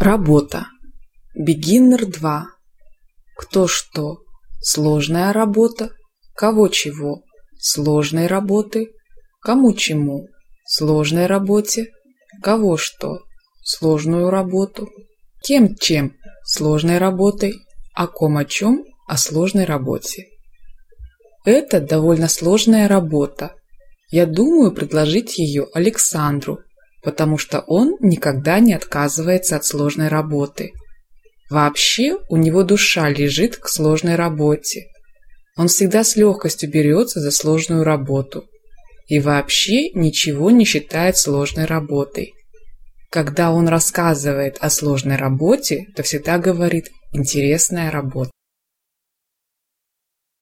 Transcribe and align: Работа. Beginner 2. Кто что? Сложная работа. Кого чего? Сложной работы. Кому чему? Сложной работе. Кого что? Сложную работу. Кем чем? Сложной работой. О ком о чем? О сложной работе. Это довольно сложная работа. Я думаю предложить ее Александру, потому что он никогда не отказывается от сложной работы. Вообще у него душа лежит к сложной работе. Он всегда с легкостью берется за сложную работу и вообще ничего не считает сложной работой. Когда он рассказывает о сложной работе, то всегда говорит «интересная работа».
Работа. 0.00 0.68
Beginner 1.36 2.06
2. 2.06 2.46
Кто 3.36 3.66
что? 3.66 4.18
Сложная 4.60 5.32
работа. 5.32 5.90
Кого 6.36 6.68
чего? 6.68 7.24
Сложной 7.58 8.28
работы. 8.28 8.92
Кому 9.40 9.72
чему? 9.72 10.28
Сложной 10.64 11.26
работе. 11.26 11.90
Кого 12.44 12.76
что? 12.76 13.24
Сложную 13.64 14.30
работу. 14.30 14.88
Кем 15.42 15.74
чем? 15.74 16.14
Сложной 16.44 16.98
работой. 16.98 17.54
О 17.92 18.06
ком 18.06 18.36
о 18.36 18.44
чем? 18.44 18.84
О 19.08 19.16
сложной 19.16 19.64
работе. 19.64 20.28
Это 21.44 21.80
довольно 21.80 22.28
сложная 22.28 22.86
работа. 22.86 23.56
Я 24.12 24.26
думаю 24.26 24.70
предложить 24.70 25.38
ее 25.38 25.66
Александру, 25.74 26.60
потому 27.02 27.38
что 27.38 27.60
он 27.60 27.96
никогда 28.00 28.60
не 28.60 28.74
отказывается 28.74 29.56
от 29.56 29.64
сложной 29.64 30.08
работы. 30.08 30.72
Вообще 31.50 32.18
у 32.28 32.36
него 32.36 32.62
душа 32.62 33.08
лежит 33.08 33.56
к 33.56 33.68
сложной 33.68 34.16
работе. 34.16 34.86
Он 35.56 35.68
всегда 35.68 36.04
с 36.04 36.16
легкостью 36.16 36.70
берется 36.70 37.20
за 37.20 37.30
сложную 37.30 37.84
работу 37.84 38.44
и 39.06 39.20
вообще 39.20 39.90
ничего 39.90 40.50
не 40.50 40.64
считает 40.64 41.16
сложной 41.16 41.64
работой. 41.64 42.34
Когда 43.10 43.50
он 43.50 43.68
рассказывает 43.68 44.58
о 44.60 44.68
сложной 44.68 45.16
работе, 45.16 45.86
то 45.96 46.02
всегда 46.02 46.38
говорит 46.38 46.90
«интересная 47.12 47.90
работа». 47.90 48.30